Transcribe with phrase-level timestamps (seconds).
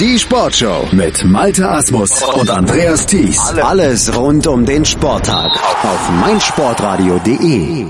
[0.00, 3.38] Die Sportshow mit Malte Asmus und Andreas Thies.
[3.62, 5.52] Alles rund um den Sporttag
[5.84, 7.86] auf meinsportradio.de.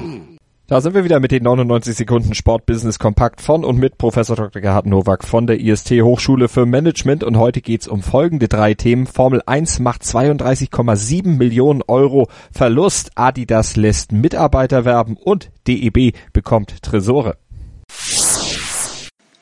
[0.67, 4.61] Da sind wir wieder mit den 99 Sekunden Sportbusiness Kompakt von und mit Professor Dr.
[4.61, 9.07] Gerhard Nowak von der IST Hochschule für Management und heute geht's um folgende drei Themen.
[9.07, 17.39] Formel 1 macht 32,7 Millionen Euro Verlust, Adidas lässt Mitarbeiter werben und DEB bekommt Tresore.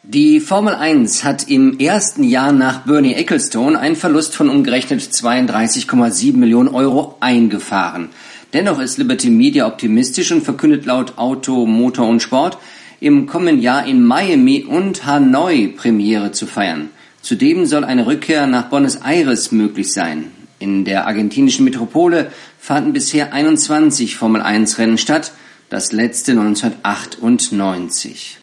[0.04, 6.36] Die Formel 1 hat im ersten Jahr nach Bernie Ecclestone einen Verlust von umgerechnet 32,7
[6.36, 8.08] Millionen Euro eingefahren.
[8.52, 12.58] Dennoch ist Liberty Media optimistisch und verkündet laut Auto, Motor und Sport
[12.98, 16.90] im kommenden Jahr in Miami und Hanoi Premiere zu feiern.
[17.20, 20.32] Zudem soll eine Rückkehr nach Buenos Aires möglich sein.
[20.58, 25.30] In der argentinischen Metropole fanden bisher 21 Formel 1 Rennen statt,
[25.70, 28.41] das letzte 1998.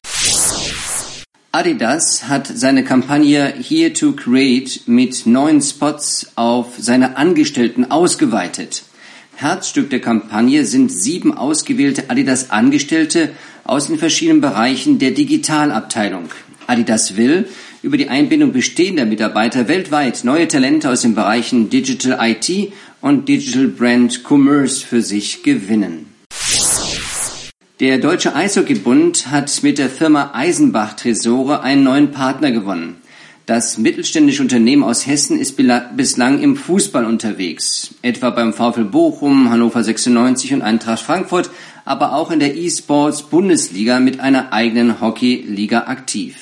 [1.51, 8.83] Adidas hat seine Kampagne Here to Create mit neuen Spots auf seine Angestellten ausgeweitet.
[9.35, 13.31] Herzstück der Kampagne sind sieben ausgewählte Adidas Angestellte
[13.63, 16.25] aus den verschiedenen Bereichen der Digitalabteilung.
[16.67, 17.47] Adidas will
[17.81, 23.69] über die Einbindung bestehender Mitarbeiter weltweit neue Talente aus den Bereichen Digital IT und Digital
[23.69, 26.08] Brand Commerce für sich gewinnen.
[27.79, 32.97] Der Deutsche Eishockeybund hat mit der Firma Eisenbach Tresore einen neuen Partner gewonnen.
[33.45, 35.55] Das mittelständische Unternehmen aus Hessen ist
[35.95, 41.51] bislang im Fußball unterwegs, etwa beim VfL Bochum, Hannover 96 und Eintracht Frankfurt,
[41.85, 46.35] aber auch in der E-Sports Bundesliga mit einer eigenen Hockeyliga aktiv.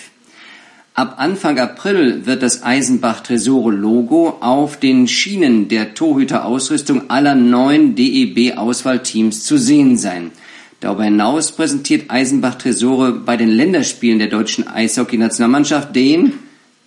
[0.96, 7.94] Ab Anfang April wird das Eisenbach Tresore Logo auf den Schienen der Torhüterausrüstung aller neun
[7.94, 10.32] DEB Auswahlteams zu sehen sein.
[10.80, 16.34] Darüber hinaus präsentiert Eisenbach Tresore bei den Länderspielen der deutschen Eishockey-Nationalmannschaft den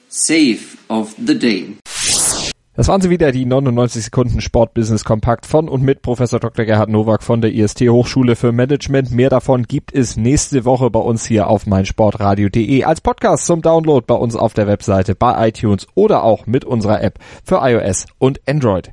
[0.09, 1.77] Save of the Day.
[2.75, 6.65] Das waren sie wieder, die 99 Sekunden Sportbusiness Kompakt von und mit Professor Dr.
[6.65, 9.11] Gerhard Nowak von der IST Hochschule für Management.
[9.11, 14.05] Mehr davon gibt es nächste Woche bei uns hier auf meinsportradio.de als Podcast zum Download
[14.07, 18.41] bei uns auf der Webseite, bei iTunes oder auch mit unserer App für iOS und
[18.49, 18.93] Android.